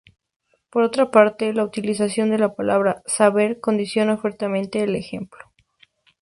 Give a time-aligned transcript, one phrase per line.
[0.71, 5.51] Por otra parte, la utilización de la palabra "saber" condiciona fuertemente el ejemplo.